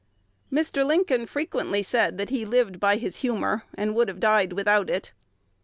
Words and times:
Mr. 0.51 0.83
Lincoln 0.83 1.27
frequently 1.27 1.83
said 1.83 2.17
that 2.17 2.31
he 2.31 2.43
lived 2.43 2.79
by 2.79 2.97
his 2.97 3.17
humor, 3.17 3.65
and 3.75 3.93
would 3.93 4.07
have 4.07 4.19
died 4.19 4.51
without 4.51 4.89
it. 4.89 5.11